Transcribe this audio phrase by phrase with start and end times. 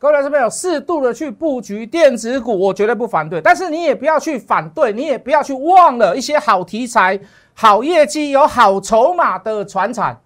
[0.00, 3.38] 各位老师朋友，适度的去布局电子股，我绝对不反对。
[3.38, 7.20] 但是你也不要去反对，你也不要去忘了一些好题材、
[7.52, 10.18] 好业绩、有好筹码的船产。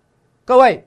[0.45, 0.87] 各位，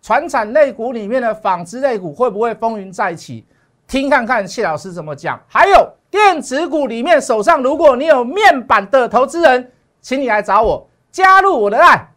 [0.00, 3.44] 船产类股里面的纺织类股会不会风云再起？
[3.88, 5.36] 听看看谢老师怎么讲。
[5.48, 12.08] 还有电子股里面，手上如果你有面板的投资人，请你来找我，加入我的爱。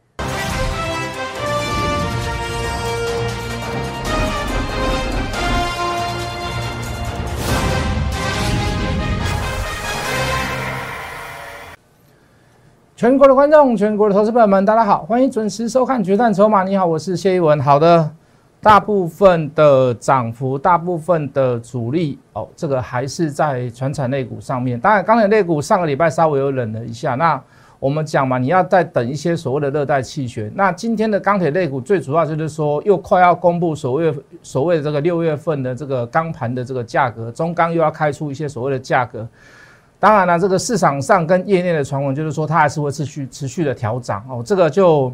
[13.03, 16.63] 全国的观众，全国的投资朋友们，大家好，欢迎准时收看《决战筹码》。
[16.65, 17.59] 你好，我是谢一文。
[17.59, 18.09] 好的，
[18.61, 24.79] 大部分的涨幅，大部分的主力哦，这个还是在传产类股上面。
[24.79, 27.15] 当然，钢铁类股上个礼拜稍微有冷了一下。
[27.15, 27.37] 那
[27.77, 30.49] 我们讲嘛，你要再等一些所谓的热带气旋。
[30.55, 39.27] 那今天的钢铁类股最主要就是说，又快要公布所谓所谓的这个六月份的这个钢盘的这个价格，中钢又要开出一些所谓的价格。
[40.03, 45.09] 当然了，这个市场上跟业内的传闻就是说，它还是会持续持续的调涨哦，这个就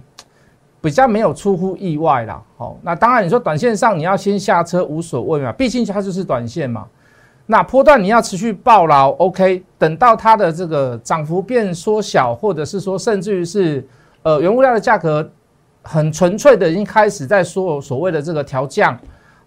[0.81, 2.41] 比较没有出乎意外啦。
[2.57, 6.87] 哦，那当然你说短线上你要先下车无所谓嘛，毕竟它就是短线嘛。
[7.45, 13.87] 那波段你要持续抱牢，OK，等到它的这个涨幅变缩小，或者是说甚至于是
[14.23, 15.29] 呃原物料的价格
[15.83, 18.97] 很纯粹的已经开始在说所谓的这个调降。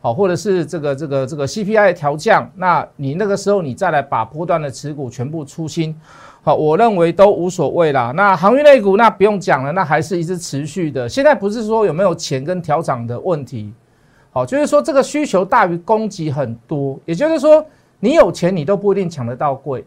[0.04, 5.94] 好，或者是这个这个这个 CPI 调降，那你那个时候你再来把波段的持股全部出清，
[6.42, 8.10] 好，我认为都无所谓啦。
[8.16, 11.08] 那航运类股那不用讲了，那还是一直持续的。
[11.08, 13.72] 现在不是说有没有钱跟调涨的问题，
[14.32, 17.64] 好，就是说这个需求大于供给很多，也就是说
[18.00, 19.84] 你有钱你都不一定抢得到贵，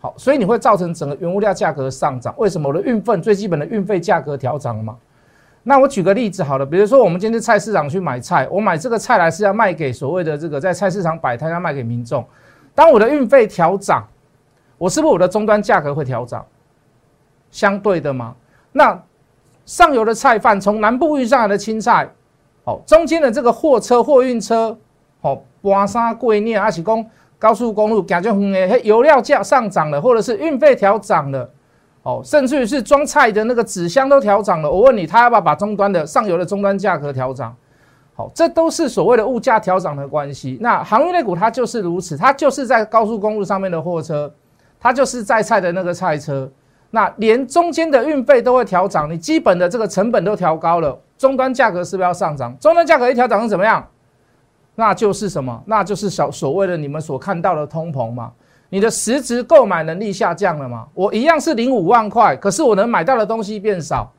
[0.00, 2.34] 好，所以你会造成整个原物料价格上涨。
[2.36, 4.96] 为什么我的运费最基本的运费价格调涨了吗？
[5.66, 12.22] 那我举个例子好了，比如说我们今天菜市场去买菜，我买这个菜来是要卖给所谓的这个在菜市场摆摊要卖给民众。
[12.74, 14.06] 当我的运费调涨，
[14.76, 16.44] 我是不是我的终端价格会调涨？
[17.50, 18.34] 相对的吗？
[18.72, 19.00] 那
[19.64, 22.06] 上游的菜贩从南部运上来的青菜，
[22.64, 24.76] 哦，中间的这个货车货运车，
[25.22, 27.08] 哦，搬山贵念阿起公
[27.38, 31.48] 高速公路感觉很诶，油料价上涨了，或者是运费调涨了。
[32.04, 34.70] 哦，甚至于是装菜的那个纸箱都调涨了。
[34.70, 37.56] 我问你，他要不要把终端的上游的终端价格调涨？
[38.14, 40.56] 好，这都是所谓的物价调涨的关系。
[40.60, 44.32] 那航运类股它就是如此，它就是在高速公路上面的货车，
[44.78, 46.48] 它就是在菜的那个菜车，
[46.90, 52.56] 那连中间的运费都会调涨，你基本的这个成本都调高了，终端价格是不是要上涨？
[52.60, 53.84] 终端价格一调涨是怎么样？
[54.76, 55.62] 那就是什么？
[55.66, 58.30] 那就是小所谓的你们所看到的通膨嘛。
[58.74, 60.84] 你的实质购买能力下降了吗？
[60.94, 64.12] 我一样是领五万块，可是我能买到的东西变少，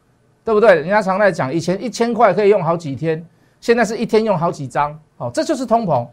[0.46, 0.74] 对不对？
[0.76, 3.22] 人家常在讲，以前一千块可以用好几天，
[3.60, 6.08] 现在是一天用好几张，好，这就是通膨。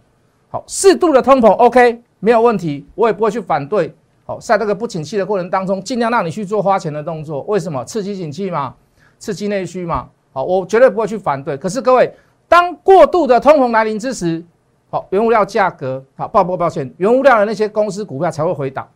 [0.51, 3.95] 好，适度的通膨，OK，没有问题，我也不会去反对。
[4.27, 7.85] 好，在这个不景气的过程当中，尽量让你去做花钱的动作，为什么？
[7.85, 8.75] 刺激景气嘛，
[9.21, 10.09] 刺激内需嘛。
[10.33, 11.57] 好，我绝对不会去反对。
[11.57, 12.13] 可是各位，
[12.49, 14.45] 当过度的通膨来临之时，
[14.93, 18.87] 好，原物料价格好，报不抱歉，原物料的那些公司股票才会回档。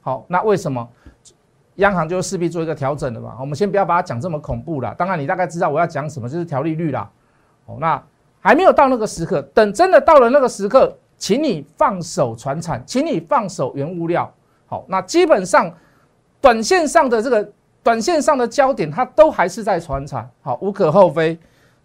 [0.00, 0.88] 好，那为什么
[1.74, 3.36] 央行就势必做一个调整的嘛？
[3.38, 4.94] 我们先不要把它讲这么恐怖了。
[4.94, 7.10] 当然，你大概知道我要讲什么，就是调利率啦。
[7.66, 8.02] 哦，那
[8.40, 14.32] 还没有到那个时刻，等真的到了那个时刻，请你放手传产，请你放手原物料。
[14.64, 15.70] 好，那基本上
[16.40, 17.46] 短线上的这个
[17.82, 20.26] 短线上的焦点，它都还是在传产。
[20.40, 21.38] 好，无可厚非。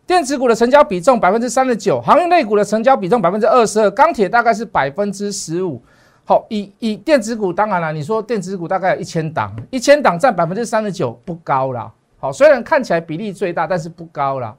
[0.08, 5.82] 电子股的成交比重百分之三十九，航运类股的成交比重百分之二十二，钢铁大概是百分之十五。
[6.26, 11.92] 好，以以电子股，当然了，你说电子股大概有一千档，一千档占百分之三十九，不高啦。
[12.20, 14.56] 好，虽然看起来比例最大，但是不高啦。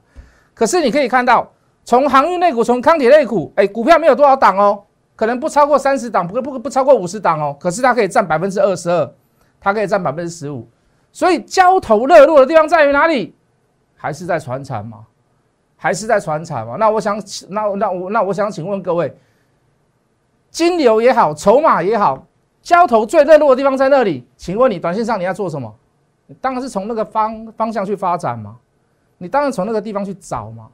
[0.53, 1.49] 可是你可以看到，
[1.85, 4.83] 从航运类股，从钢铁类股，哎，股票没有多少档哦，
[5.15, 7.55] 可能不超过三十档，不不不超过五十档哦。
[7.59, 9.13] 可是它可以占百分之二十二，
[9.61, 10.67] 它可以占百分之十五。
[11.11, 13.35] 所以交投热络的地方在于哪里？
[13.95, 14.99] 还是在船产嘛？
[15.83, 16.77] 还是在传产嘛？
[16.79, 19.13] 那我想请，那那我那我想请问各位，
[20.49, 22.25] 金牛也好，筹码也好，
[22.61, 24.25] 交投最热络的地方在那里？
[24.37, 25.75] 请问你短线上你要做什么？
[26.39, 28.55] 当然是从那个方方向去发展嘛。
[29.17, 30.69] 你当然从那个地方去找嘛，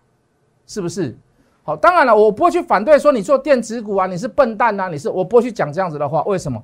[0.68, 1.18] 是不是？
[1.64, 6.22] 好，当然了，我不会去反对说你做电子股啊，你是笨蛋呐，你是我不会去讲这样子的话。
[6.26, 6.64] 为什么？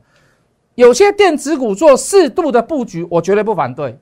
[0.75, 3.98] 有些电子股做适度的布局，我绝对不反对。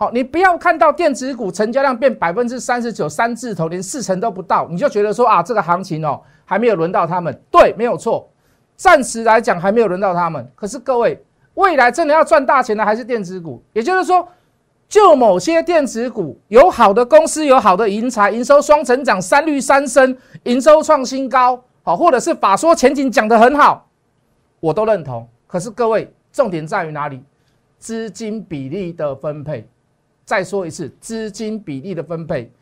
[0.00, 7.36] 好，你不要看到电子股成交量变百分之三十九，三字头连四成都不到，你就觉得说啊，这个行情哦还没有轮到他们。
[7.50, 8.30] 对，没有错，
[8.76, 10.48] 暂时来讲还没有轮到他们。
[10.54, 11.20] 可是各位，
[11.54, 13.60] 未来真的要赚大钱的还是电子股。
[13.72, 14.28] 也就是说，
[14.88, 21.60] 就某些电子股有好的公司，有好的营财，营收双成长，三率三升，营收创新高。
[21.82, 23.88] 好，或者是法说前景讲得很好，
[24.60, 25.28] 我都认同。
[25.48, 27.20] 可是各位，重点在于哪里？
[27.78, 29.68] 资金比例的分配。
[30.28, 32.52] 再说一次，资金比例的分配，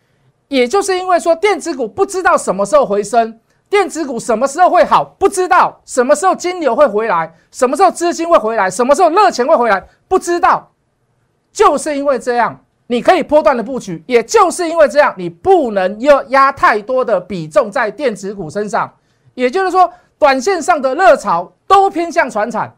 [0.46, 10.70] 也就是因为说电子股不知道什么时候回升，电子股什么时候会好，不知道什么时候金流会回来，什么时候资金会回来，什么时候热钱会回来，不知道。
[11.50, 18.88] 就是因为这样，你可以波段的布局，也就是因为这样，你不能要压太多的比重在电子股身上。
[19.34, 22.72] 也就是说，短线上的热潮都偏向船产，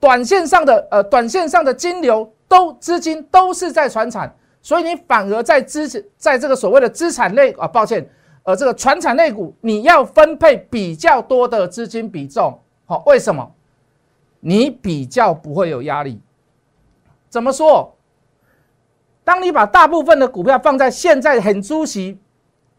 [0.00, 2.32] 短线上的呃，短线上的金流。
[2.54, 8.08] 都资金都是在传产，所以你反而在资在这个所谓的资产类啊，抱歉，
[8.44, 13.52] 呃，这个传产类股你要分配比较多的资金比重，好，为什么？
[14.38, 16.20] 你比较不会有压力。
[17.28, 17.92] 怎么说？
[19.24, 22.20] 当你把大部分的股票放在现在很猪席，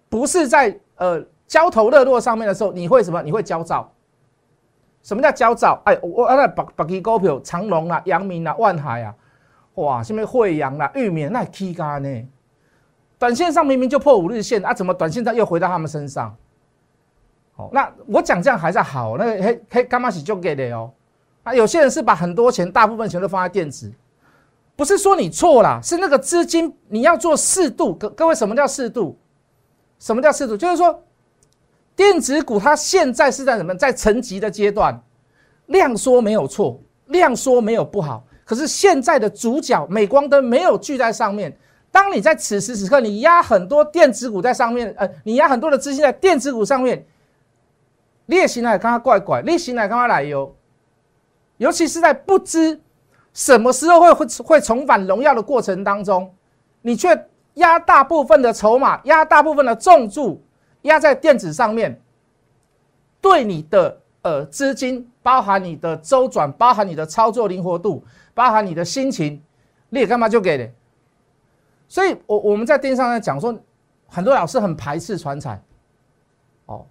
[0.08, 3.22] 不是在呃焦头热络上面的时候，你会什么？
[3.22, 3.92] 你会焦躁。
[5.04, 5.82] 什么叫焦躁？
[5.84, 9.14] 哎，我那把把基股票，长隆啊、阳明啊、万海啊。
[9.76, 12.28] 哇，什么惠阳啦、玉米那 K 干呢？
[13.18, 16.36] 短线上明明就破五日线啊，怎么短线上又回到他们身上？
[17.54, 20.92] 好，那我讲这样还是好，那个黑黑干嘛是就给的哦？
[21.44, 23.92] 啊，有些人是把很多钱，大部分钱都放在电子，
[24.76, 27.94] 不是说你错了，是那个资金你要做适度。
[27.96, 29.18] 各各位，什么叫适度？
[30.00, 30.58] 什么叫适度？
[30.58, 31.02] 就是说，
[31.96, 33.74] 电子股它现在是在什么？
[33.76, 35.02] 在层级的阶段，
[35.68, 38.26] 量缩没有错，量缩没有不好。
[38.46, 41.58] 可是现在的主角镁光灯没有聚在上面。
[41.92, 47.06] 当你在此时此刻，你压很多电子股在上面，呃，你压很多的资金在电子股上面，
[48.26, 50.54] 列行来看它怪怪，列行来看它来哟。
[51.58, 52.82] 尤其是在不知
[53.34, 56.32] 什么时候会会会重返荣耀的过程当中，
[56.82, 60.44] 你却压大部分的筹码，压大部分的重注
[60.82, 62.02] 压在电子上面，
[63.22, 68.04] 对你的呃资金，包含你的周转，包含你的操作灵活度。
[68.36, 69.42] 包含你的心情，
[69.90, 70.70] 你也干嘛就给的？
[71.88, 73.58] 所以，我我们在电视上讲说，
[74.08, 75.64] 很多老师很排斥传产，
[76.66, 76.86] 哦，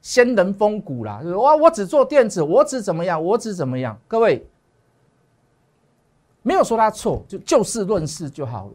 [0.00, 3.98] 先人风骨啦，就是哇，我只做电子，我只怎么样，我只怎么样。
[4.06, 4.46] 各位，
[6.42, 8.74] 没有说他错，就就事论事就好了，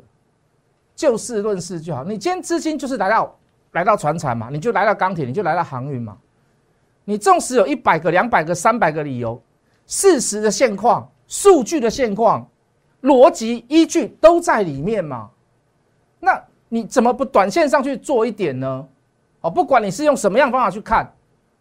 [0.95, 2.03] 就事论事就好。
[2.03, 3.39] 你今天资金就是来到
[3.71, 6.17] 来到船产嘛，你就来到钢铁，你就来到航运嘛。
[7.05, 9.41] 你纵使有一百个、两百个、三百个理由，
[9.87, 11.09] 事实的现况。
[11.33, 12.47] 数据的现况、
[13.01, 15.31] 逻辑依据都在里面嘛？
[16.19, 16.39] 那
[16.69, 18.87] 你怎么不短线上去做一点呢？
[19.41, 21.11] 哦，不管你是用什么样方法去看，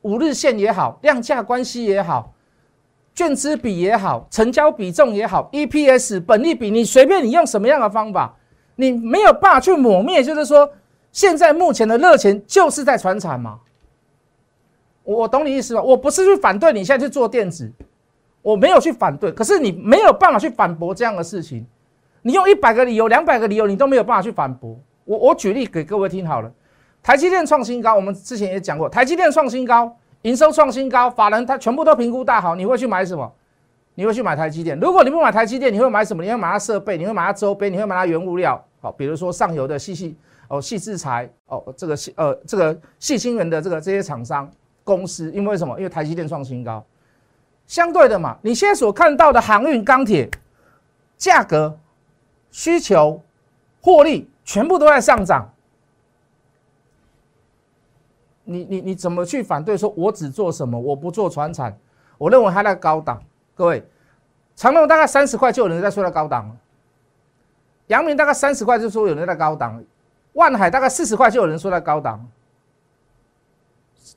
[0.03, 2.35] 五日线也好，量价关系也好，
[3.15, 8.37] 券资比也好，成交比重也好，EPS 本利比，你随便你用什么样的方法，
[8.77, 10.71] 你没有办法去抹灭，就是说
[11.13, 13.59] 现在目前的热钱就是在传产嘛？
[15.03, 15.81] 我懂你意思吧？
[15.81, 17.73] 我不是去反对你现在去做电子。
[18.43, 21.65] 我没有去反对，可是你没有办法去反驳这样的事情。
[22.23, 24.79] 你用一百个理由、两百个理由，你都没有办法去反驳。
[25.05, 26.53] 我我举例给各位听好了。
[27.03, 33.33] 台积电创新高，我们之前也讲过，台积电创新高，营收创新高，法人他全部都评估大好，你会去买什么？
[33.95, 34.79] 你会去买台积电？
[34.79, 36.23] 如果你不买台积电，你会买什么？
[36.23, 36.97] 你会买它设备？
[36.97, 37.73] 你会买它周边？
[37.73, 38.65] 你会买它原物料？
[38.81, 40.17] 好，比如说上游的细细
[40.49, 44.49] 哦细制材哦这个细呃这个细晶圆的这个这些厂商
[44.85, 45.77] 公司，因为什么？
[45.77, 46.85] 因为台积电创新高。
[47.67, 50.31] 相对的嘛，你现在所看到的航运、钢铁
[51.17, 51.79] 价格、
[52.51, 53.23] 需求、
[53.81, 55.49] 获利，全部都在上涨。
[58.45, 59.77] 你你你怎么去反对？
[59.77, 60.79] 说我只做什么？
[60.79, 61.79] 我不做船产？
[62.19, 63.23] 我认为它在高档。
[63.55, 63.87] 各位，
[64.57, 66.57] 长隆大概三十块就有人在说在高档了
[67.87, 69.83] 阳明大概三十块就说有人在高档，
[70.33, 72.29] 万海大概四十块就有人说在高档。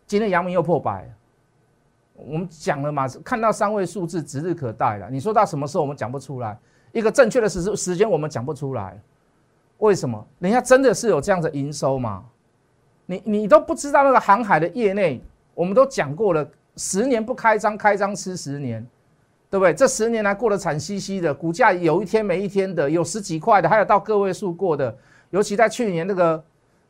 [0.07, 1.09] 今天阳明又破百。
[2.15, 5.10] 我们讲了嘛，看到三位数字指日可待了。
[5.10, 6.57] 你说到什么时候我们讲不出来，
[6.91, 9.00] 一个正确的时时间我们讲不出来，
[9.79, 10.25] 为什么？
[10.39, 12.24] 人家真的是有这样的营收吗？
[13.05, 15.22] 你你都不知道那个航海的业内，
[15.53, 18.86] 我们都讲过了，十年不开张，开张吃十年，
[19.50, 19.74] 对不对？
[19.74, 24.98] 这十年来过得惨兮兮的，股价有一天没一天的，有十几块的，还有到个位数过的，
[25.31, 26.43] 尤其在去年那个。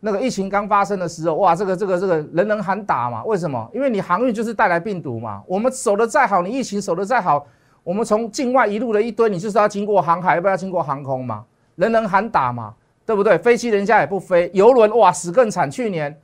[0.05, 3.23] 那个疫情刚发生的时候，哇，这个这个这个人人喊打嘛？
[3.25, 3.67] 为什么？
[3.73, 5.41] 因为你航运就是带来病毒嘛。
[5.47, 7.43] 我们守的再好，你疫情守的再好，
[7.83, 11.43] 我们从境外一路的一堆，你就是要经过航海，要不要经过航空嘛？
[11.73, 13.35] 人人喊打嘛，对不对？
[13.39, 16.15] 飞机人家也不飞，游轮哇死更惨，去年，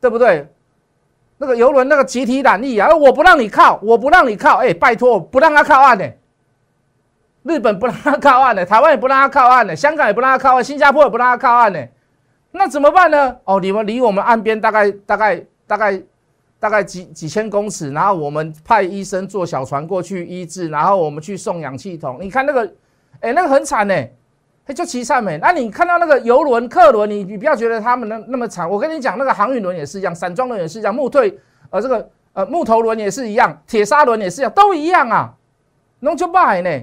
[0.00, 0.48] 对不对？
[1.36, 6.04] 那个游轮那个集体染疫啊，我不让你靠，我不让你靠，哎，拜托，不让他靠岸呢。
[7.44, 11.78] 日本不让他靠岸呢，台湾也不让他靠岸呢，香港也不让他靠岸，新加坡也不让他靠岸呢。
[12.50, 13.36] 那怎么办呢？
[13.44, 16.02] 哦，你们离我们岸边大概大概大概
[16.58, 22.18] 大概几几千公尺，然后我们派医生坐小船过去医治，然后我们去送氧气筒。
[22.20, 22.74] 你看那个，
[23.20, 23.94] 哎，那个很惨呢，
[24.66, 25.38] 哎，就奇惨没。
[25.38, 28.68] 那你看到那个游轮、客轮，你你不要觉得他们那那么惨。
[28.68, 31.38] 我跟你讲，那个航运轮也是一样，散装轮也是一样，木退
[31.70, 35.34] 呃这个呃木头轮也是一样，铁砂轮也是一样，都一样啊，
[36.00, 36.82] 弄就败呢。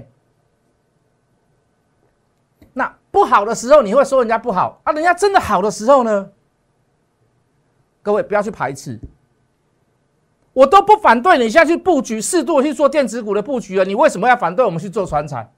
[2.72, 6.30] 那不好的时候你会说人家不好啊，人家真的好的时候呢？
[8.02, 8.98] 各位不要去排斥。
[10.52, 13.84] 我都不反对你现在去布局，适度去做电子股的布局了。
[13.84, 15.52] 你为什么要反对我们去做船产？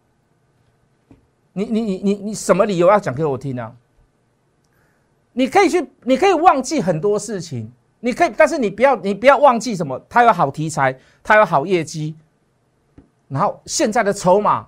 [1.53, 3.73] 你你你你你什么理由要讲给我听呢？
[5.35, 7.71] 你可以去，你可以忘记很多事情，
[8.01, 10.01] 你可以，但是你不要你不要忘记什么？
[10.09, 12.17] 它有好题材，它有好业绩，
[13.29, 14.67] 然后现在的筹码，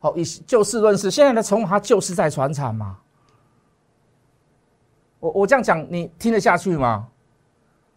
[0.00, 2.98] 好以就事论事，现在的筹码就是在船产嘛。
[5.20, 7.06] 我我这样讲，你听得下去吗？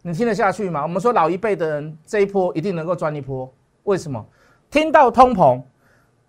[0.02, 0.82] 你听得下去吗？
[0.82, 3.50] 我们说老一辈的人这一波一定能够赚一波，
[3.84, 4.22] 为什么？
[4.70, 5.62] 听到通膨，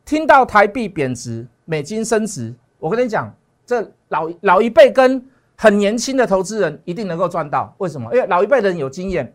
[0.06, 5.22] 听到台币贬值、美金升值，我跟你讲，这老老一辈跟
[5.58, 7.76] 很年轻的投资人一定能够赚到。
[7.80, 8.10] 为什么？
[8.16, 9.34] 因为老一辈的人有经验，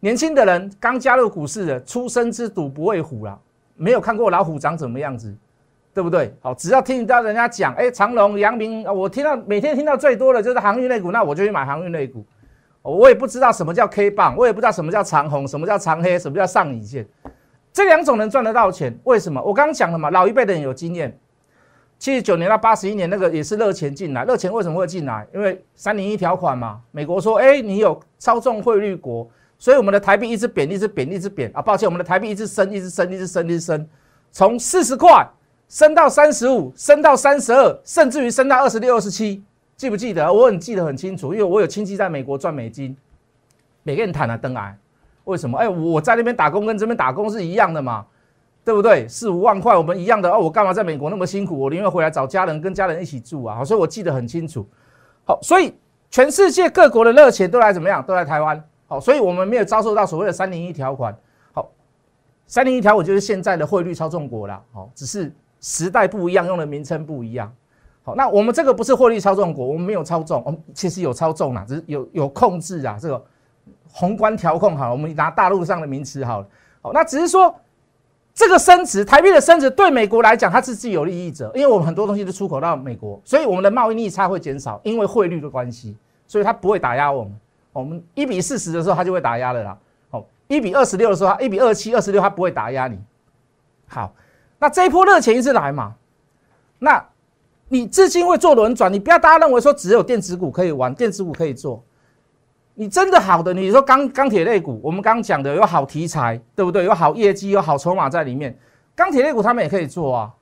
[0.00, 3.38] 年轻的人刚加入股市的，初生之犊不畏虎啦，
[3.74, 5.36] 没有看过老虎长怎么样子，
[5.94, 6.32] 对不对？
[6.40, 12.24] 好，只要听到人家讲，哎，长隆、阳明，我听到每天听到最多的就是航运类股，那我就去买航运类股。
[12.82, 17.06] 我也不知道什么叫 K 棒，我也不知道什么叫长红，什么叫长黑，什么叫上影线，
[17.72, 18.96] 这两种能赚得到钱？
[19.04, 19.42] 为什么？
[19.42, 21.18] 我刚刚讲了嘛，老一辈的人有经验，
[21.98, 25.26] 七十九年到八十一年那个也是热钱进来，热钱为什么会进来？
[25.34, 29.28] 因为三零一条款嘛，美国说，哎，你有操纵汇率国，
[29.58, 33.86] 所以我们的台币一直贬，一直贬，一直贬啊，抱歉，我们的台币一直升，一直升，一直升，一直升，
[34.30, 35.28] 从四十块
[35.68, 39.42] 升到三十五，升到三十二，甚至于升到二十六、二十七。
[39.76, 40.32] 记不记得？
[40.32, 42.96] 我很记得很清楚，因为我有亲戚在美国赚美金，
[43.84, 44.76] 每个人谈了登来，
[45.24, 45.56] 为什么？
[45.58, 48.04] 哎，我在那边打工跟这边打工是一样的嘛，
[48.64, 49.06] 对不对？
[49.06, 51.56] 四五万块我们一样的哦，我干嘛在美国那么辛苦？
[51.56, 53.56] 我宁愿回来找家人，跟家人一起住啊！
[53.56, 54.66] 好，所以我记得很清楚。
[55.24, 55.72] 好，所以
[56.10, 58.02] 全世界各国的热钱都来怎么样？
[58.02, 58.60] 都来台湾。
[58.88, 61.16] 好，所以我们没有遭受到所谓的三零一条款。
[61.52, 61.70] 好，
[62.46, 64.60] 三零一条，我就是现在的汇率操纵国了。
[64.72, 67.52] 好，只是时代不一样，用的名称不一样。
[68.02, 73.22] 好那我们这个不是获利操纵国，我们没有操纵，我们其实有操纵啦，只是有有控制啊，这个
[73.90, 76.46] 宏观调控好，我们拿大陆上的名词好了，
[76.80, 77.54] 好，那只是说
[78.32, 85.96] 这个升值，台币的升值对美国来讲，它是自有利益者，因为我们很多东西都出口到美国，所以我们的贸易逆差会减少，因为汇率的关系，
[86.26, 87.38] 所以它不会打压我们。
[87.72, 89.78] 我们一比四十的时候，它就会打压了啦。
[90.10, 92.98] 好，一比二十六的时候，一比二七、二十六，它不会打压你。
[93.86, 94.12] 好，
[94.58, 95.94] 那这一波热钱一直来嘛，
[96.78, 97.04] 那。
[97.70, 101.84] 你资金会做轮转，你不要大家认为说只有电子股可以玩，电子股可以做。
[102.72, 106.86] 你真的好的，你说钢钢铁类股，我们刚刚讲的有好题材，对不对？
[106.86, 108.58] 有好业绩，有好筹码在里面。
[108.96, 110.32] 钢铁类股他们也可以做啊，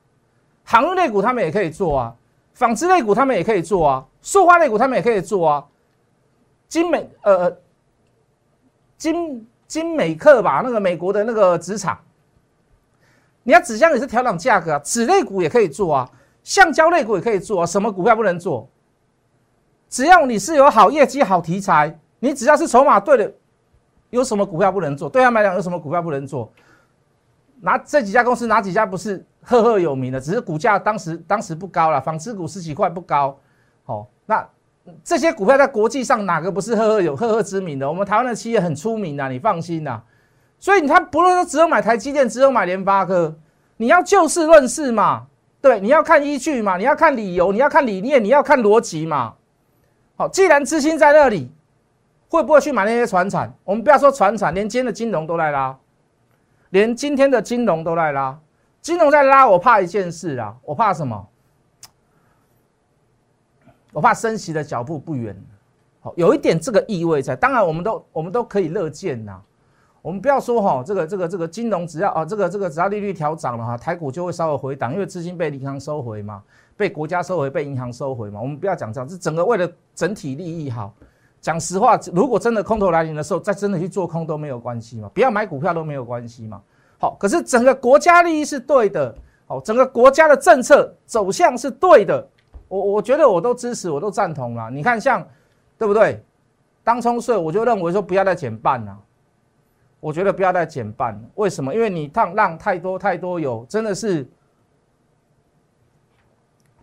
[0.62, 2.14] 航运类股他们也可以做啊，
[2.54, 5.64] 纺织类股他们也可以做啊，塑化类股他们也可以做啊。
[6.68, 7.56] 金美呃
[8.96, 11.98] 金金美克吧，那个美国的那个纸厂，
[13.46, 16.10] 你要纸箱也是调整价格啊，纸类股也可以做啊。
[16.42, 18.68] 橡胶类股也可以做啊，什么股票不能做？
[19.88, 23.32] 只要你是有好业绩、好题材，你只要是筹码对的，
[24.10, 25.08] 有什么股票不能做？
[25.08, 26.52] 对他们来讲，有什么股票不能做？
[27.60, 30.20] 拿这几家公司，哪几家不是赫赫有名的？
[30.20, 33.38] 只是股价当时当时不高了，纺织股十几块不高。
[33.84, 34.44] 好，那
[35.04, 37.88] 这些股票在国际上哪个不是赫赫有赫赫之名的？
[37.88, 40.02] 我们台湾的企业很出名的，你放心呐。
[40.58, 43.34] 所以你看，不论说只有买台积电，只有买联发科，
[43.76, 45.26] 你要就事论事嘛。
[45.60, 49.34] 对，你要看依据嘛，你要看理由，你要看理念，你要看逻辑嘛。
[50.16, 51.50] 好，既然资金在那里，
[52.28, 53.52] 会不会去买那些船产？
[53.64, 55.76] 我们不要说船产，连今天的金融都在拉，
[56.70, 58.38] 连今天的金融都在拉。
[58.80, 61.28] 金融在拉，我怕一件事啊，我怕什么？
[63.92, 65.36] 我怕升息的脚步不远。
[66.00, 67.34] 好，有一点这个意味在。
[67.34, 69.40] 当然，我们都我们都可以乐见呐。
[70.06, 76.40] 我们不要说哈，这个这个这个金融只要啊，这个这个只要利率调涨了哈，台股就会稍微回档，因为资金被银行收回嘛，
[76.76, 78.40] 被国家收回，被银行收回嘛。
[78.40, 80.94] 我们不要讲这样，是整个为了整体利益好。
[81.40, 86.62] 讲实话，如果真的空头来临的时候，再真的去做空都没有关系嘛，不要买股票都没有关系嘛。
[87.00, 89.12] 好，可是整个国家利益是对的，
[89.48, 92.24] 好，整个国家的政策走向是对的，
[92.68, 94.70] 我我觉得我都支持，我都赞同了。
[94.70, 95.26] 你看像
[95.76, 96.22] 对不对？
[96.84, 98.96] 当冲税，我就认为说不要再减半了。
[100.06, 101.74] 我觉得不要再减半了，为什么？
[101.74, 104.24] 因为你让让太多太多有，真的是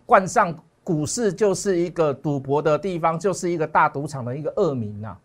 [0.05, 0.53] 冠上
[0.83, 5.15] 股市就是一个赌博的地方，就是一个大赌场的一个恶名呐。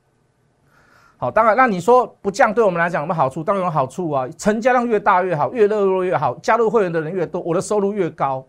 [1.16, 3.42] 好，当然，那你说不降对我们来讲有没有好处？
[3.42, 8.46] 当然有好处啊，成交量越大越好，越热络越好，加入会员的人越多，我的收入越高，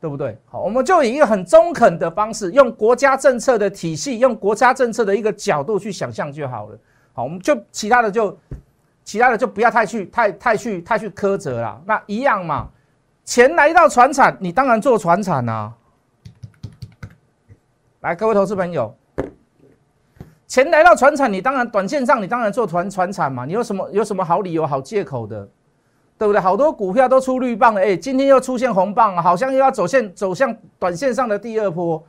[0.00, 0.36] 对不对？
[0.46, 6.78] 好，我们就以一个很中肯的方式，用国家政策的体系，用国家政策的一个角度去想象就好了。
[7.16, 8.36] 好，我们就其他的就
[9.04, 11.80] 其他的就不要太去太太去太去苛责了。
[11.86, 12.68] 那一样嘛，
[13.24, 15.72] 钱来到船产，你当然做船产啊。
[18.00, 18.94] 来，各位投资朋友。
[20.46, 23.44] 钱来到船产，你当然短线上，你当然做船船产嘛。
[23.44, 25.48] 你有什么有什么好理由、好借口的，
[26.16, 26.40] 对不对？
[26.40, 32.02] 好多股票都出绿棒了，哎，今天又出现红棒，好像又要走线走向短线上的第二波。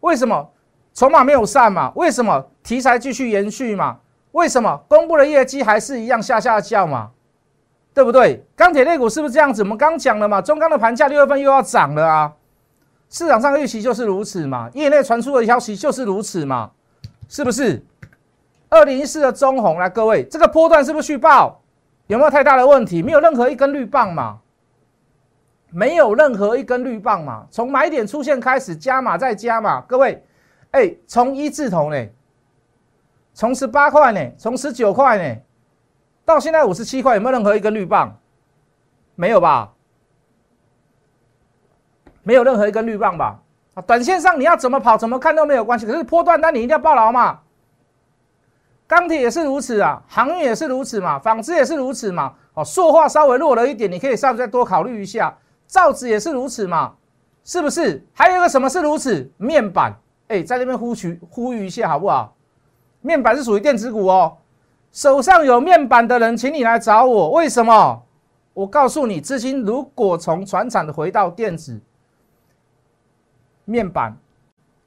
[0.00, 0.50] 为什么？
[0.94, 1.92] 筹码没有散嘛？
[1.96, 2.50] 为什么？
[2.62, 3.98] 题材继续延续嘛？
[4.32, 4.80] 为什么？
[4.88, 7.10] 公布的业绩还是一样下下叫嘛？
[7.94, 8.44] 对不对？
[8.54, 9.62] 钢铁类股是不是这样子？
[9.62, 12.32] 我们刚讲了嘛，中钢的盘价六月份又要涨了啊，
[13.10, 16.70] 市场上预期就是如此嘛，业内传出的消息就是如此嘛。
[17.28, 17.84] 是不是？
[18.70, 21.60] 二零一四的中红来，各位，这个波段是不是续报？
[22.06, 23.02] 有没有太大的问题？
[23.02, 24.38] 没有任何一根绿棒嘛？
[25.70, 27.46] 没有任何一根绿棒嘛？
[27.50, 30.24] 从买点出现开始加码再加码，各位，
[30.70, 32.06] 哎，从一字头呢，
[33.38, 35.40] 从十八块呢，从十九块呢，
[36.24, 38.18] 到现在五十七块，有没有任何一根绿棒？
[39.14, 39.72] 没有吧？
[42.24, 43.40] 没有任何一根绿棒吧？
[43.74, 47.38] 啊短线上你要怎么跑怎么看都没有关系，可是波段单你一定要抱牢嘛。
[48.88, 52.34] 钢铁也是如此啊，航运也是如此嘛，纺织也是如此嘛。
[52.54, 55.38] 哦，塑化稍微弱了一点，你可以稍微再多考虑一下。
[55.64, 56.96] 造纸也是如此嘛，
[57.44, 58.04] 是不是？
[58.12, 59.30] 还有一个什么是如此？
[59.36, 59.94] 面板，
[60.26, 62.34] 哎，在这边呼吁呼吁一下好不好？
[63.08, 64.36] 面板是属于电子股哦，
[64.92, 67.30] 手上有面板的人，请你来找我。
[67.30, 68.02] 为什么？
[68.52, 71.80] 我告诉你，资金如果从船厂的回到电子。
[73.64, 74.14] 面板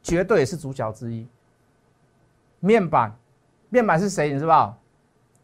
[0.04, 1.28] 绝对是主角之一。
[2.60, 3.12] 面板，
[3.70, 4.32] 面板是谁？
[4.32, 4.78] 你知道？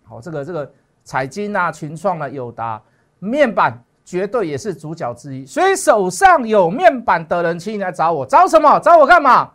[0.03, 0.71] 好，这个这个
[1.03, 2.79] 彩金啊、群创啊、友达，
[3.17, 5.47] 面板绝对也是主角之一。
[5.47, 8.23] 所以手上有面板的人，请你来找我。
[8.23, 8.79] 找什么？
[8.81, 9.51] 找我干嘛？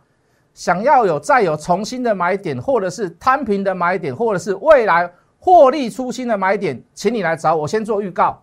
[0.53, 7.67] 想要有再有重新的买点，或者是摊平的买点，或者是未来获利出新的买点，请你来找我。
[7.67, 8.41] 先做预告，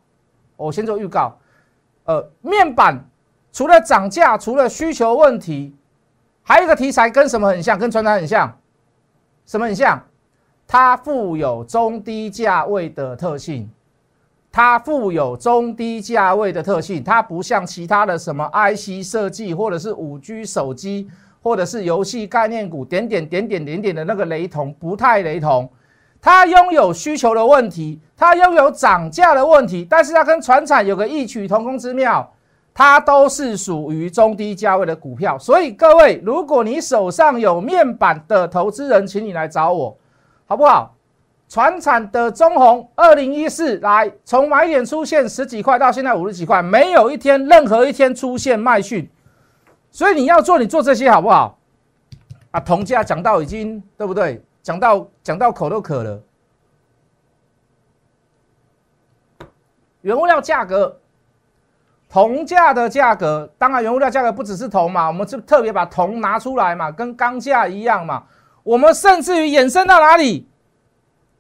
[0.57, 1.37] 我先做预告。
[2.05, 3.05] 呃，面板。
[3.53, 5.75] 除了涨价，除了需求问题，
[6.41, 7.77] 还有一个题材跟什么很像？
[7.77, 8.57] 跟传单很像，
[9.45, 10.01] 什么很像？
[10.69, 13.69] 它富有中低价位的特性，
[14.53, 21.11] 它富有中低价位的特性，它不像其他的什么 IC 设计，或者是五 G 手机，
[21.43, 25.69] 或者是游戏概念股，点点点点点点的那个雷同，不太雷同。
[26.21, 32.31] 它拥有需求的问题，它拥有涨价的问题，但是它跟船产有个异曲同工之妙。
[32.73, 39.95] 它都是属于中低价位的股票，所以各位，如果你手上有面板的投资人，请你来找我，
[40.47, 40.95] 好不好？
[41.49, 49.07] 船产的中红，二零一四来，从买点出现十几块到现在五十几块，没有一天任何一天出现卖讯，
[49.91, 51.59] 所以你要做，你做这些好不好？
[52.51, 54.43] 啊，铜价讲到已经对不对？
[54.63, 56.23] 讲到讲到口都渴了，
[60.03, 60.97] 原物料价格。
[62.09, 68.25] 铜价的价格，当然原物料价格不只是铜嘛，我们就特别把铜拿出来嘛，跟钢价一样嘛。
[68.65, 70.49] 我们甚至于衍生到哪里？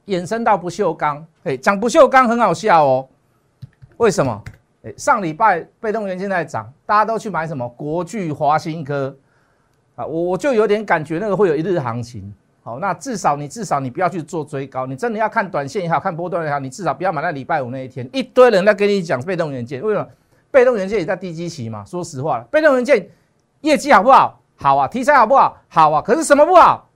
[0.06, 1.26] 衍生到不锈钢。
[1.42, 3.08] 哎，讲不锈钢很好笑哦。
[3.96, 4.40] 为什么？
[4.82, 7.68] 哎，上礼拜被动元件在涨，大家都去买什么？
[7.70, 9.14] 国巨、华新科
[9.94, 12.32] 啊，我我就有点感觉那个会有一日行情。
[12.62, 20.06] 好，那至少你至少你不要去做追高，你真的要看短线也好看波段也好，你至少不要买在礼拜五那一天，一堆人在跟你讲被动元件，为什么？
[20.50, 21.84] 被动元件也在低基期嘛？
[21.84, 23.08] 说实话被动元件
[23.60, 24.40] 业绩好不好？
[24.56, 25.56] 好啊，题材好不好？
[25.68, 26.02] 好啊。
[26.02, 26.88] 可是什么不好？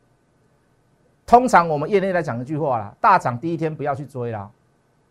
[1.27, 4.51] 通常我们业内在讲一句话啦：大涨第一天不要去追啦。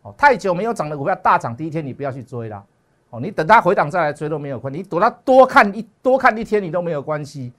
[0.04, 2.64] 哦，太久没有涨的股票，大涨第一天你不要去追啦。
[3.10, 4.80] 哦，你等它回档再来追都没有关系。
[4.80, 7.52] 你躲它多看一多看一天你都没有关系。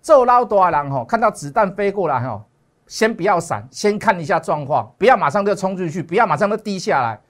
[0.00, 1.04] 做捞多少人哈？
[1.04, 2.42] 看到子弹飞过来哈，
[2.86, 7.20] 先不要闪，先看一下状况，不要马上就冲出去，不要马上就低下来，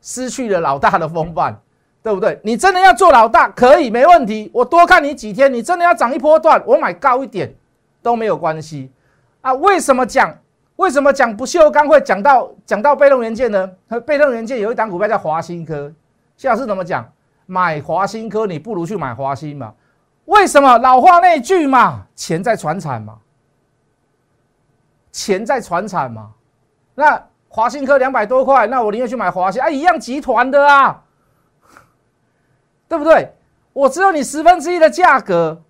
[0.00, 1.60] 失去了老大的风范。
[2.02, 2.40] 对不对？
[2.42, 4.50] 你真的要做老大，可以没问题。
[4.54, 7.54] 我多看你几天，你真的要涨一波段，我买高一点
[8.00, 8.90] 都没有关系
[9.42, 9.52] 啊。
[9.52, 10.34] 为什么讲？
[10.80, 13.70] 为什么讲不锈钢会讲到讲到被动元件呢？
[14.06, 15.92] 被动元件有一档股票叫华新科，
[16.38, 17.06] 谢老师怎么讲？
[17.44, 19.74] 买华新科，你不如去买华新嘛？
[20.24, 20.78] 为什么？
[20.78, 23.18] 老话那句嘛，钱在传产嘛，
[25.12, 26.30] 钱在传产嘛。
[26.94, 31.02] 那华新科两百多块，那我宁愿去买华新啊，一样集团的啊。
[32.88, 33.34] 对不对？
[33.74, 35.62] 我只有你十分之一的价格，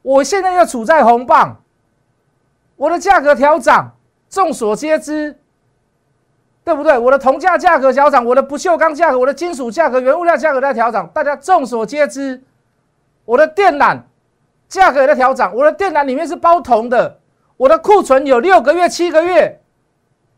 [0.00, 1.60] 我现在又处在红棒，
[2.76, 3.92] 我的价格调涨，
[4.32, 5.36] 众所皆知，
[6.64, 6.98] 对不对？
[6.98, 12.42] 我的铜价价格调涨，我的不锈钢价格，我的金属价格、原物料价格在调涨，大家众所皆知。
[13.26, 14.00] 我的电缆
[14.68, 17.18] 价格也在调涨，我的电缆里面是包铜的，
[17.58, 19.60] 我的库存有六个月、七个月，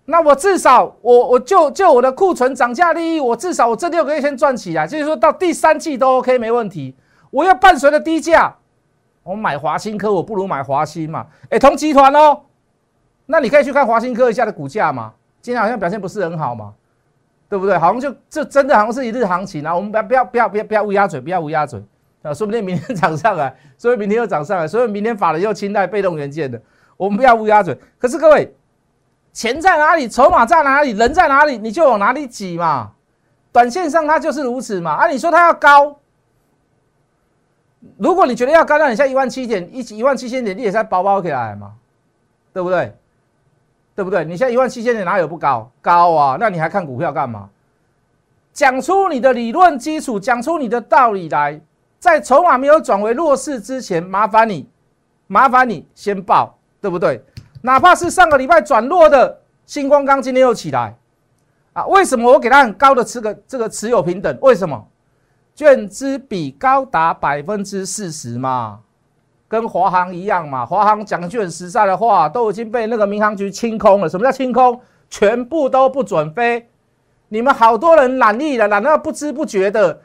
[0.07, 6.97] 那我至少我我就就我的库存涨价利益，我至少我这六个月先赚起来，就是说到第三季都 OK 没问题。
[7.31, 8.57] 我要伴随着低价，
[9.23, 11.27] 我买华新科，我不如买华新嘛。
[11.49, 12.41] 哎，同集团哦，
[13.27, 16.73] 那你可以去看华新科一下的股价嘛，今天好像表现不是很好嘛，
[17.49, 17.77] 对不对？
[17.79, 21.83] 好像就这真的好像是一日行情啊，我们不要不要不要不要不要乌鸦嘴，不要乌鸦嘴。
[22.23, 26.59] 啊，说不定明天涨上来，所以明天又涨上来，所以明天法人又青睐被动元件的，
[26.97, 27.79] 我们不要乌鸦嘴。
[27.99, 28.51] 可是各位，
[29.35, 32.93] 钱在哪里，筹码在哪里，人在哪里，你就往哪里挤嘛。
[33.53, 34.93] 短线上它就是如此嘛。
[34.93, 35.99] 啊，你说它要高，
[37.99, 41.73] 如果你觉得要高，那你像一万七点一一万七千点，你也在包包起来嘛，
[42.55, 42.97] 对不对？
[43.95, 44.25] 对不对？
[44.25, 45.71] 你现在一万七千点哪有不高？
[45.81, 47.49] 高啊，那你还看股票干嘛？
[48.53, 51.61] 讲出你的理论基础，讲出你的道理来。
[51.99, 54.69] 在筹码没有转为弱势之前，麻烦你，
[55.27, 57.25] 麻烦你先报，对不对？
[57.63, 60.95] 哪怕是上个礼拜转弱的星光钢，今天又起来，
[61.73, 64.39] 啊，为什么我给它很高的持个这个持有平等？
[64.43, 64.87] 为什么？
[65.55, 68.81] 券资比高达百分之四十嘛，
[69.61, 70.67] 跟华航一样嘛。
[70.67, 74.09] 华航讲句很实在的话，都已经被那个民航局清空了。
[74.09, 74.81] 什么叫清空？
[75.09, 76.69] 全部都不准飞。
[77.29, 80.01] 你们好多人懒力了，懒到不知不觉的。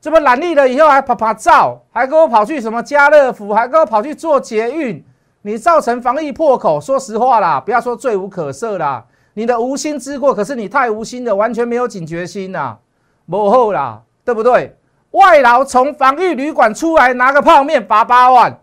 [0.00, 5.04] 这么懒力了以后还拍拍照，还跟我跑去什么家乐福，还跟我跑去做捷运，
[5.42, 6.80] 你造成防疫破口。
[6.80, 12.78] 说实话啦，不要说罪无可赦啦，你的无心之过，可是你太无心了，完全没有警觉心呐，
[13.26, 14.76] 幕后啦，对不对？
[15.12, 18.58] 外劳从防疫旅馆出来拿个泡面罚八万，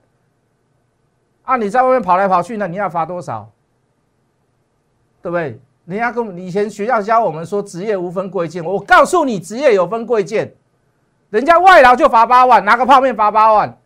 [1.51, 3.49] 啊，你在外面跑来跑去，那你要罚多少？
[5.21, 5.59] 对不对？
[5.85, 10.53] 人家跟以前学校教我们说职业无分贵贱，我告诉你，职业有分贵贱。
[11.29, 13.77] 人家外劳就罚八万，拿个泡面罚八万，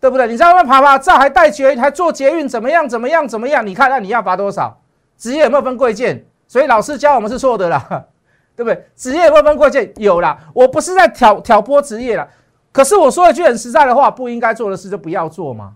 [0.00, 0.26] 对不对？
[0.28, 2.88] 你在外面爬爬这，还带捷还坐捷运，怎么样？
[2.88, 3.28] 怎么样？
[3.28, 3.66] 怎么样？
[3.66, 4.80] 你看，那你要罚多少？
[5.18, 6.24] 职业有没有分贵贱？
[6.48, 8.04] 所以老师教我们是错的啦，
[8.56, 8.86] 对不对？
[8.96, 9.92] 职业有没有分贵贱？
[9.96, 12.26] 有啦，我不是在挑挑拨职业啦，
[12.72, 15.74] 可是我说一句很实在的话，不应该做的事就不要做嘛，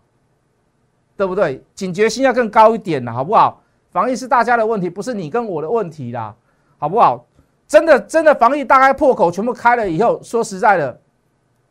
[1.17, 1.63] 对不对？
[1.75, 3.61] 警觉性要更高一点啦，好不好？
[3.91, 6.35] 防疫是大家的问题，不是你跟我的问题啦，
[6.79, 7.25] 好不好？
[7.67, 11.01] 真的真的防疫大概破口全部开了以后，说实在的。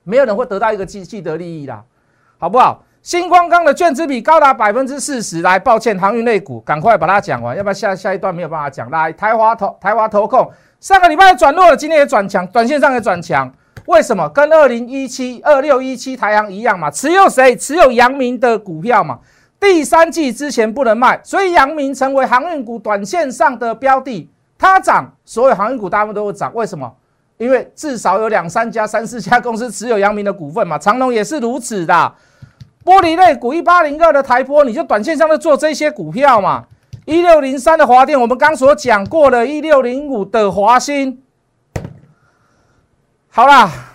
[0.06, 1.82] 没有人会得到一个既既得利益啦，
[2.38, 2.84] 好不好？
[3.02, 8.90] 星光钢的券资比高达百分之四十，来，抱歉，航运类股，赶快把它讲完，要不然下下一段没有办法讲。
[8.90, 13.50] 来，台华投台华投控，上个礼拜转弱了，今天也转强，短线上也转强，
[13.86, 14.28] 为什么？
[14.30, 16.90] 跟二零一七二六一七台阳一样嘛？
[16.92, 17.56] 持有谁？
[17.56, 19.20] 持有阳明的股票嘛？
[19.63, 26.93] 第三季之前不能卖，所以阳明成为航运股短线上的标的，它涨，所有航运股大部分都会涨，为什么？
[27.38, 32.13] 因为至少有两三家、三四家公司持有阳明的股份嘛， 长隆也是如此的。
[32.84, 36.65] 玻璃类股一八零二的台玻，你就短线上的做这些股票嘛。
[37.06, 39.47] 一六零三的华电，我们刚所讲过的。
[39.47, 41.21] 一六零五的华兴，
[43.30, 43.93] 好啦。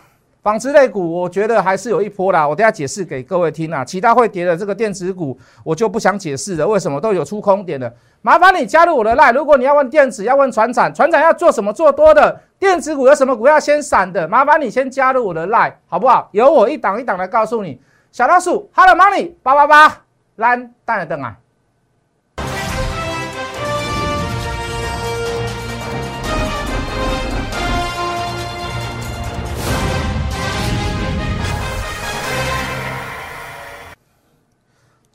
[0.49, 2.49] 纺织类股，我觉得还是有一波啦。
[2.49, 3.85] 我等下解释给各位听啊。
[3.85, 6.67] 其他会跌的这个电子股，我就不想解释了。
[6.67, 7.95] 为什么都有出空点的？
[8.23, 9.35] 麻烦你加入我的 line。
[9.35, 12.41] 如果你要问电子，要问船产，船产要做什么做多的？
[12.59, 14.27] 电子股有什么股要先闪的？
[14.27, 16.31] 麻烦你先加入我的 line，好不好？
[16.33, 17.79] 由我一档一档来告诉你。
[18.11, 20.01] 小老鼠，Hello Money 八八八，
[20.37, 21.37] 蓝带了灯啊。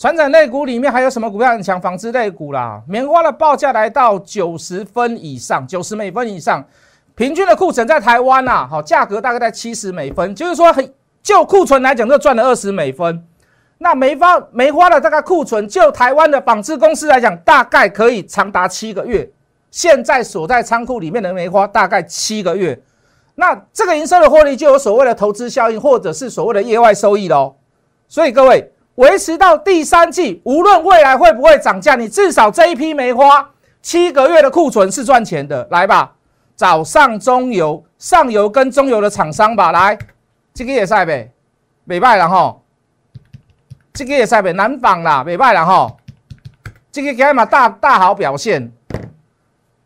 [0.04, 1.80] 船长类股里面还有什么股票很强？
[1.80, 6.62] 纺织类股啦，棉花的报价来到九十分以上，九十美分以上，
[7.16, 13.26] 平均的库存在台湾呐，好，价格大概在七十美分，就是说很就库存来讲，就赚了二十美分。
[13.78, 19.32] 那梅花梅花的大概库存，就台湾的纺织公司来讲，大概可以长达七个月。
[19.72, 22.78] 现在锁在仓库里面的梅花大概七个月，
[23.36, 27.56] 那这个营收的获利就有所谓的投资效应，或者是所谓的业外收益喽。
[28.10, 28.70] 所以各位。
[28.96, 33.50] 维持到第三季，无论未来会不会涨价，你至少这一批梅花
[33.82, 35.68] 七个月的库存是赚钱的。
[35.72, 36.14] 来吧，
[36.56, 39.72] 找上中游、上游跟中游的厂商吧。
[39.72, 39.98] 来，
[40.54, 41.32] 这个也赛呗，
[41.86, 42.58] 美拜了哈。
[43.94, 45.96] 这个也赛呗，南纺啦，美拜了哈。
[46.92, 48.72] 这个给嘛大大好表现。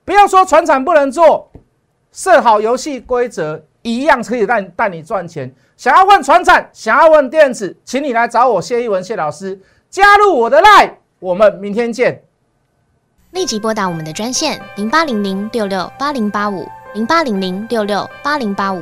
[0.03, 1.51] 不要说船厂不能做，
[2.11, 3.63] 设好游戏规则，
[3.95, 5.53] 一样可以带带你赚钱。
[5.75, 12.21] 想要问船产，想要问电子，请你来找我谢一文谢老师，加入我的 line，我们明天见。
[13.31, 18.81] 立即拨打我们的专线零八零零六六八零八五零八零零六六八零八五